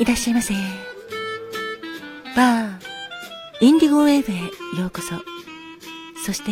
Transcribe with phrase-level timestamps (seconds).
[0.00, 0.54] いらっしゃいませ。
[2.34, 2.78] バー、
[3.60, 5.14] インディゴウェーブへようこそ。
[6.24, 6.50] そして、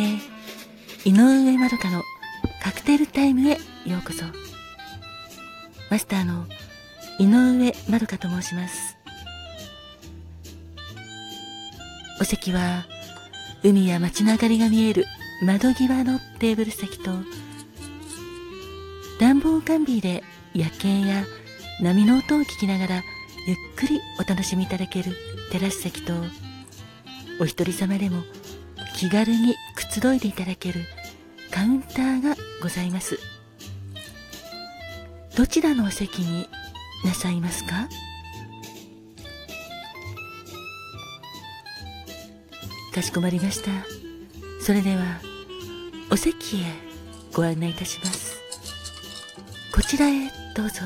[1.03, 2.03] 井上まどかの
[2.61, 3.53] カクテルタイムへ
[3.87, 4.23] ようこそ。
[5.89, 6.45] マスターの
[7.17, 8.95] 井上まどかと申します。
[12.21, 12.85] お席は、
[13.63, 15.05] 海や街の明かりが見える
[15.43, 17.13] 窓際のテーブル席と、
[19.19, 21.23] 暖房完備で夜景や
[21.81, 23.03] 波の音を聞きながら
[23.47, 25.15] ゆっくりお楽しみいただける
[25.51, 26.13] テラス席と
[27.39, 28.23] お一人様でも
[28.95, 30.81] 気軽にくつろいでいただける
[31.51, 33.17] カウンターがございます。
[35.35, 36.47] どちらのお席に
[37.05, 37.87] なさいますか？
[42.93, 43.71] かしこまりました。
[44.61, 45.21] それでは
[46.11, 46.59] お席へ
[47.33, 48.37] ご案内いたします。
[49.73, 50.81] こちらへどうぞ。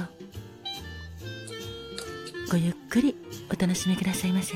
[2.53, 3.15] ごゆっくり
[3.49, 4.53] お楽しみくださいませ。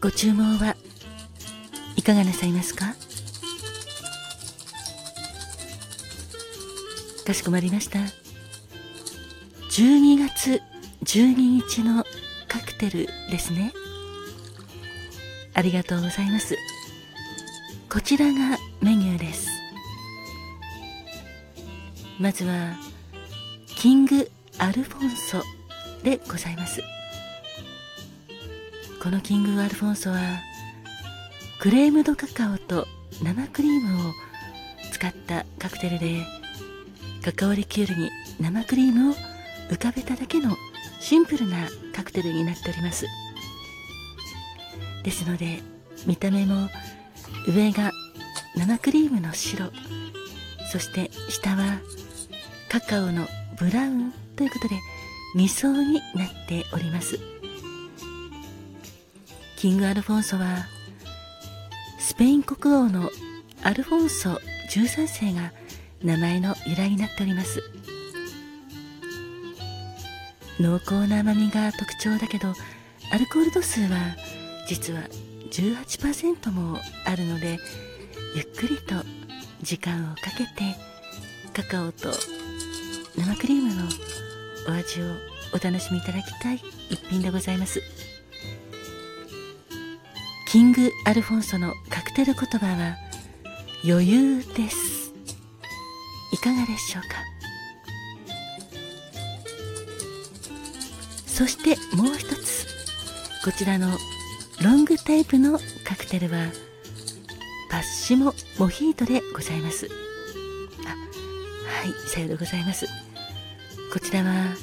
[0.00, 0.74] ご注文は
[1.94, 2.96] いかがなさいますか？
[7.24, 8.00] かしこまりました。
[9.70, 10.60] 12月
[11.04, 12.04] 12日の
[12.48, 13.72] カクテルですね。
[15.54, 16.56] ありがとうございます。
[17.88, 19.48] こちらがメニューです。
[22.18, 22.76] まずは
[23.76, 25.42] キングアルフォンソ
[26.02, 26.82] でございます。
[29.02, 30.18] このキングアルフォンソは
[31.60, 32.86] クレームドカカオと
[33.22, 34.12] 生クリームを
[34.92, 36.24] 使ったカクテルで
[37.24, 39.14] カカオリキュールに生クリームを
[39.70, 40.56] 浮かべただけの
[41.00, 43.06] シンプルなカクテルになっております。
[45.04, 45.60] ですので
[46.04, 46.68] 見た目も
[47.46, 47.92] 上が
[48.56, 49.70] 生クリームの白。
[50.72, 51.78] そして下は
[52.68, 53.26] カカオの
[53.58, 54.74] ブラウンということで
[55.36, 57.18] 2層になっております。
[59.56, 60.66] キングアルフォンソは
[61.98, 63.10] スペイン国王の
[63.62, 64.40] アルフォンソ
[64.70, 65.52] 13世が
[66.02, 67.62] 名前の由来になっております。
[70.58, 72.54] 濃厚な甘みが特徴だけど
[73.12, 74.16] アルコール度数は
[74.68, 75.02] 実は
[75.50, 77.58] 18%もあるので
[78.34, 78.94] ゆっくりと
[79.62, 80.76] 時間をかけて
[81.52, 82.12] カカオと
[83.16, 83.84] 生クリームの
[84.68, 85.04] お味を
[85.54, 87.80] お楽しみいただきたい一品でございます。
[90.48, 92.96] キング・アルフォンソのカクテル言葉は
[93.84, 95.12] 余裕です。
[96.32, 97.16] いかがでしょうか？
[101.26, 102.66] そしてもう一つ
[103.44, 103.88] こちらの
[104.62, 106.38] ロングタイプのカクテルは
[107.70, 109.88] パッシモモヒートでございます。
[110.86, 110.96] あは
[111.88, 112.86] いさようでございます。
[113.92, 114.54] こちらは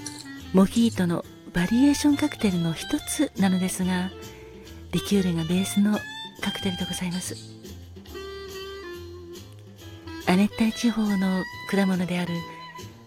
[0.53, 1.23] モヒートの
[1.53, 4.09] バリエーションカクテルの一つなのですが
[4.91, 5.99] リキュールがベースの
[6.41, 7.35] カクテルでございます。
[10.25, 12.33] 亜熱帯地方の果物である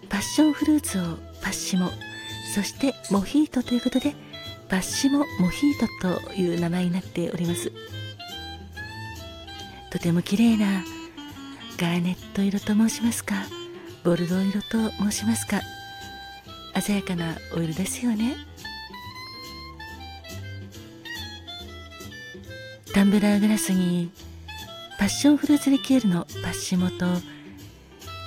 [0.08, 1.90] パッションフルーツをパッシモ
[2.54, 4.14] そしてモヒートということで
[4.68, 7.72] バッシモ・モヒートという名前になっております。
[9.90, 10.84] とても綺麗な
[11.78, 13.34] ガーネット色と申しますか。
[14.04, 15.60] ボルドー色と申しますか。
[16.80, 18.36] 鮮やかなお色ですよね。
[22.92, 24.10] タンブラーグラスに
[24.98, 27.04] パッションフルーツリキュールのパッシモと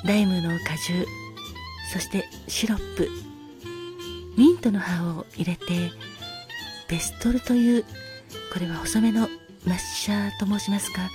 [0.05, 1.07] ライムの果汁
[1.91, 3.09] そしてシロップ
[4.37, 5.91] ミントの葉を入れて
[6.89, 7.83] ベストルという
[8.51, 9.29] これは細めの
[9.65, 11.09] マッシャーと申しますか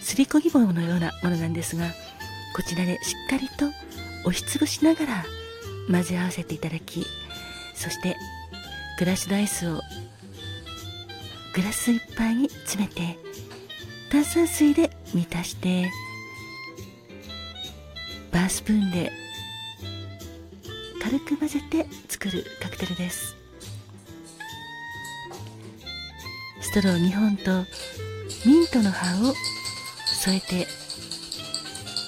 [0.00, 1.86] すりこぎ棒のようなものなんですが
[2.56, 3.66] こちらでしっかりと
[4.24, 5.24] 押しつぶしながら
[5.90, 7.06] 混ぜ合わせていただき
[7.74, 8.16] そして
[8.98, 9.80] グラスドアイスを
[11.54, 13.18] グラスいっぱいに詰めて
[14.10, 15.90] 炭酸水で満たして
[18.30, 19.12] バースプーンで
[21.02, 23.41] 軽く混ぜて作るカクテルです。
[26.72, 27.66] ストロー2本と
[28.46, 29.34] ミントの葉を
[30.24, 30.66] 添えて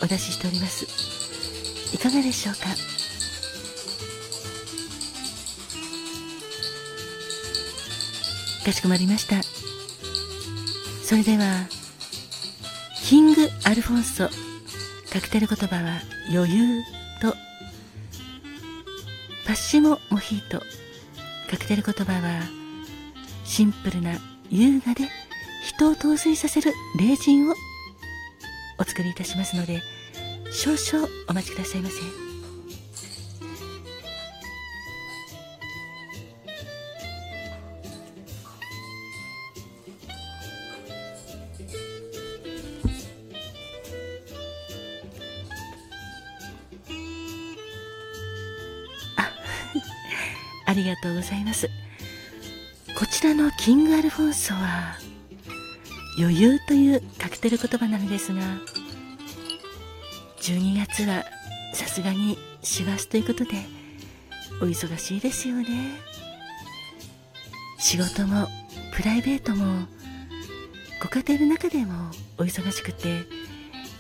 [0.03, 0.87] お出ししております。
[1.95, 2.61] いかがでしょうか？
[8.65, 9.43] かしこまりました。
[11.05, 11.69] それでは
[13.05, 14.31] キング・アルフォンソ
[15.13, 16.01] カクテル言葉は
[16.33, 16.83] 余裕
[17.21, 17.35] と
[19.47, 20.63] パッシモ・モヒート
[21.51, 22.41] カクテル言葉は
[23.45, 24.19] シンプルな
[24.51, 25.09] 優雅で
[25.65, 27.55] 人を陶酔させる霊人を
[28.79, 29.83] お作りいたしますので
[30.53, 31.97] 少々お待ちくださいませ。
[50.67, 51.69] あ りがとうございます
[53.25, 54.99] らのキングアルフォンソは
[56.19, 58.43] 余裕というカクテル言葉なのですが
[60.43, 61.25] 12月は
[61.73, 63.53] さすがに師走ということで
[64.61, 65.65] お忙しいですよね。
[67.79, 68.47] 仕事も
[68.93, 69.87] プライベートも
[71.03, 73.23] ご家庭の中でもお忙しくて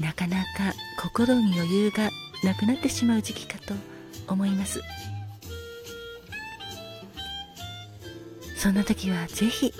[0.00, 2.10] なかなか心に余裕が
[2.42, 3.72] なくなってしまう時期かと
[4.28, 4.82] 思います。
[8.56, 9.72] そんな時はぜひ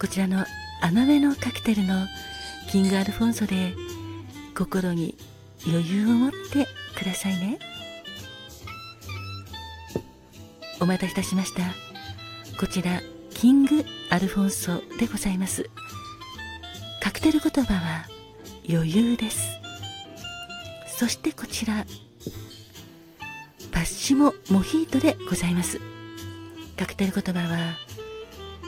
[0.00, 0.44] こちらの
[0.82, 2.06] 甘めのカクテルの
[2.70, 3.74] キングアルフォンソで
[4.56, 5.16] 心に
[5.66, 6.66] 余裕を持って
[6.98, 7.58] くださいね。
[10.80, 11.62] お待たせいたしました。
[12.58, 15.68] こちらキングアルフォンソでございます。
[17.02, 18.06] カクテル言葉は
[18.68, 19.40] 余裕です。
[20.86, 21.86] そしてこちら
[23.72, 25.80] パッシモモヒートでございます。
[26.78, 27.74] カクテル言葉は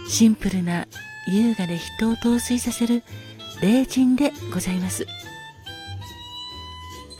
[0.08, 0.86] シンプルな
[1.26, 3.02] 優雅で人を陶酔させる
[3.60, 5.06] 霊人でございます。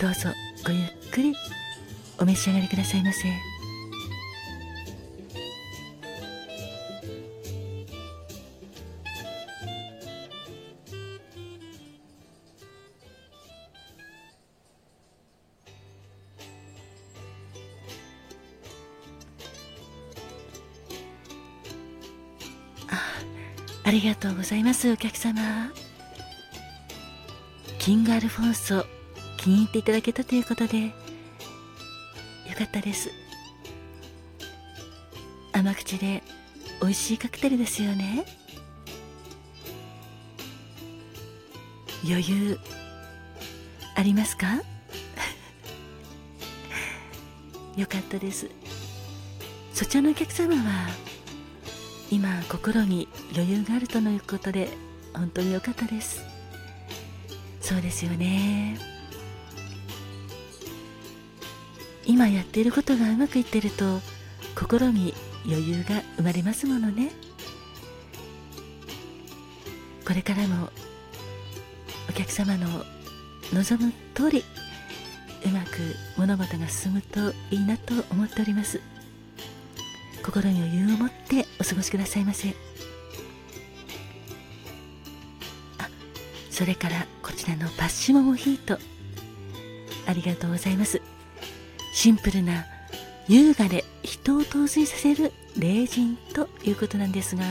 [0.00, 0.30] どうぞ
[0.66, 1.32] ごゆっくり
[2.18, 3.51] お召し上がりくださいませ。
[23.84, 25.70] ありがとうございますお客様。
[27.78, 28.86] キングアルフォンソ
[29.38, 30.90] 気に入っていただけたということでよ
[32.56, 33.10] かったです。
[35.52, 36.22] 甘口で
[36.80, 38.24] 美味しいカクテルですよね。
[42.04, 42.58] 余裕
[43.96, 44.46] ありますか？
[47.76, 48.48] よかったです。
[49.74, 50.88] そちらのお客様は
[52.12, 54.68] 今心に余裕があるとのいうことで
[55.14, 56.22] 本当に良かったです。
[57.62, 58.78] そうですよね。
[62.04, 64.00] 今やっていることがうまくいってると
[64.54, 65.14] 心に
[65.46, 67.12] 余裕が生まれますものね。
[70.06, 70.68] これからも
[72.10, 72.84] お客様の
[73.54, 74.44] 望む通り
[75.46, 78.91] うまく物事が進むといいなと思っております。
[80.22, 82.54] 心に余裕を持ってお過ごしくださいませ。
[85.78, 85.88] あ
[86.50, 88.78] それからこちらのパッシモモヒート。
[90.06, 91.00] ありがとうございます。
[91.94, 92.66] シンプルな
[93.28, 97.44] 優雅で人を陶酔させる霊人ということなんですが。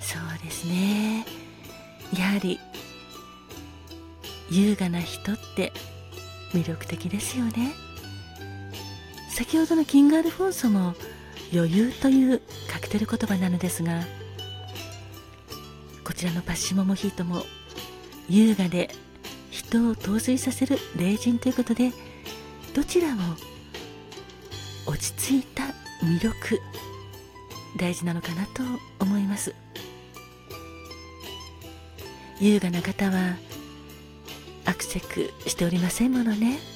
[0.00, 1.24] そうですね。
[2.16, 2.60] やはり
[4.50, 5.72] 優雅な人って
[6.52, 7.74] 魅力的ですよね。
[9.36, 10.94] 先ほどのキングアルフォンソも
[11.52, 12.40] 余裕という
[12.72, 14.00] カクテル言葉なのですが
[16.02, 17.42] こちらのパッシモモヒートも
[18.30, 18.88] 優雅で
[19.50, 21.92] 人を陶酔させる霊人ということで
[22.74, 23.34] どちらも
[24.86, 25.64] 落ち着いた
[26.02, 26.58] 魅力
[27.76, 28.62] 大事なのかなと
[29.00, 29.54] 思います。
[32.40, 33.36] 優雅な方は
[34.64, 36.75] アクセクしておりませんものね。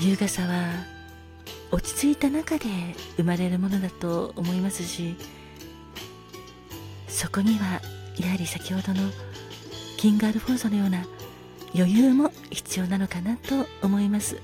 [0.00, 0.84] 優雅さは
[1.70, 2.66] 落ち着いた中で
[3.16, 5.16] 生まれるものだと思いますし
[7.08, 7.80] そこには
[8.18, 9.10] やはり先ほどの
[9.96, 11.04] キングアルフォンソのような
[11.74, 14.40] 余裕も必要なのかなと思います。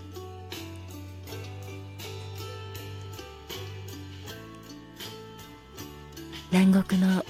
[6.50, 7.24] 南国の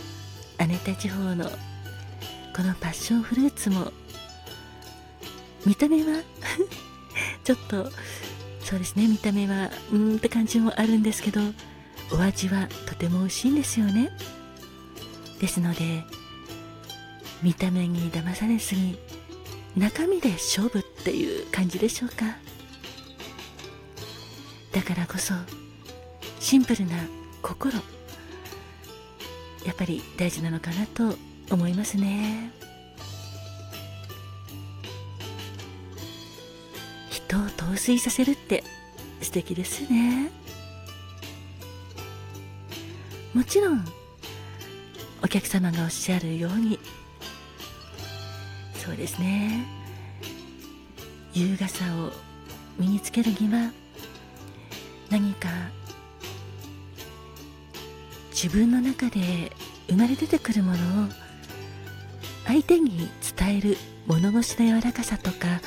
[0.58, 3.92] 亜熱地方のこのパッションフルーツも
[5.64, 6.22] 見た目は？
[7.44, 7.90] ちょっと
[8.60, 11.40] そうですね見た目はうーんって感じもあるんですけど
[12.12, 14.10] お味はとても美味しいんですよね。
[15.40, 16.04] ですので
[17.42, 18.96] 見た目に騙されずに
[19.76, 22.26] 中身で勝負っていう感じでしょうか。
[24.72, 25.34] だからこそ
[26.38, 26.96] シンプルな
[27.42, 27.74] 心
[29.64, 31.16] やっぱり大事なのかなと
[31.50, 32.52] 思いますね。
[37.32, 38.62] 人を陶酔させるって
[39.22, 40.30] 素敵ですね。
[43.32, 43.82] もちろん
[45.24, 46.78] お客様がおっしゃるように
[48.74, 49.66] そうですね。
[51.32, 52.12] 優雅さを
[52.78, 53.72] 身につけるには
[55.08, 55.48] 何か
[58.30, 59.52] 自分の中で
[59.88, 61.08] 生まれ出てくるものを
[62.46, 65.62] 相手に伝える物腰の柔らかさとか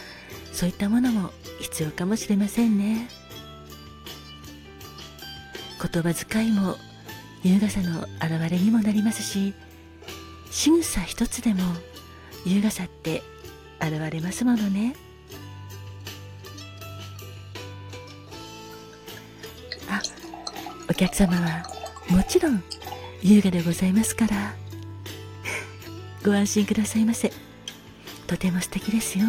[0.51, 3.07] そういったものも必要かもしれませんね。
[5.91, 6.77] 言葉遣いも
[7.43, 9.53] 優雅さの表れにもなりますし
[10.49, 11.61] 仕草一つでも
[12.45, 13.21] 優雅さって
[13.79, 14.95] 現れますものね。
[19.89, 20.01] あ
[20.89, 21.63] お客様は
[22.09, 22.63] もちろん
[23.21, 24.55] 優雅でございますから
[26.23, 27.31] ご安心くださいませ。
[28.25, 29.25] とても素敵ですよ。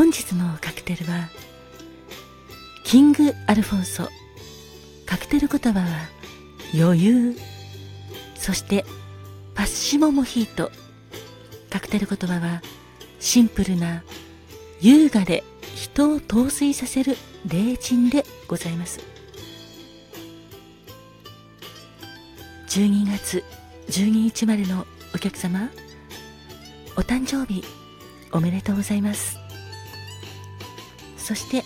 [0.00, 1.28] 本日のカクテルは
[2.84, 4.08] キングアルフォンソ。
[5.04, 5.86] カクテル言葉は
[6.74, 7.36] 余裕。
[8.34, 8.86] そして
[9.54, 10.70] パッシモモヒート。
[11.68, 12.62] カクテル言葉は
[13.18, 14.02] シンプルな
[14.80, 19.00] 優雅で人を陶酔させる霊鎮でございます。
[22.68, 23.44] 12月
[23.88, 25.68] 12日までのお客様
[26.96, 27.62] お誕生日
[28.32, 29.39] おめでとうございます。
[31.20, 31.64] そして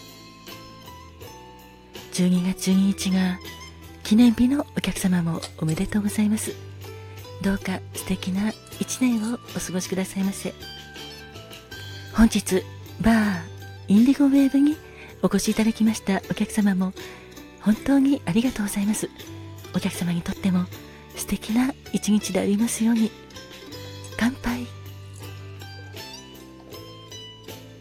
[2.12, 3.38] 12月12日が
[4.02, 6.54] 記念日のお客様もおめでとうございます。
[7.42, 10.52] どうか素敵な一年をお過ごしくださいませ。
[12.14, 12.62] 本日
[13.00, 13.42] バー
[13.88, 14.76] インディゴウェーブに
[15.22, 16.92] お越しいただきましたお客様も
[17.60, 19.08] 本当にありがとうございます。
[19.74, 20.66] お客様にとっても
[21.16, 23.10] 素敵な一日でありますように。
[24.18, 24.83] 乾杯。